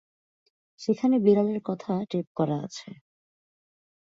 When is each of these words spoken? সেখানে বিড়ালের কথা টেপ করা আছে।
সেখানে 0.79 1.15
বিড়ালের 1.19 1.59
কথা 1.63 1.91
টেপ 2.09 2.27
করা 2.35 2.57
আছে। 2.63 2.89